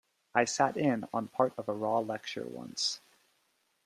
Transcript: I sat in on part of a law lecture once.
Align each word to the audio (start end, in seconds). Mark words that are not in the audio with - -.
I 0.33 0.45
sat 0.45 0.77
in 0.77 1.05
on 1.13 1.27
part 1.27 1.53
of 1.59 1.69
a 1.69 1.73
law 1.73 1.99
lecture 1.99 2.47
once. 2.47 3.01